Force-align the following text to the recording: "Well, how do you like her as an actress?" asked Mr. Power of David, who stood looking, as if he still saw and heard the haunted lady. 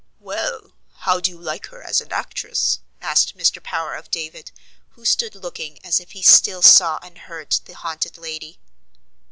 "Well, 0.19 0.71
how 1.01 1.19
do 1.19 1.29
you 1.29 1.39
like 1.39 1.67
her 1.67 1.83
as 1.83 2.01
an 2.01 2.11
actress?" 2.11 2.79
asked 3.01 3.37
Mr. 3.37 3.61
Power 3.61 3.93
of 3.93 4.09
David, 4.09 4.49
who 4.93 5.05
stood 5.05 5.35
looking, 5.35 5.77
as 5.85 5.99
if 5.99 6.13
he 6.13 6.23
still 6.23 6.63
saw 6.63 6.97
and 7.03 7.15
heard 7.19 7.51
the 7.65 7.75
haunted 7.75 8.17
lady. 8.17 8.57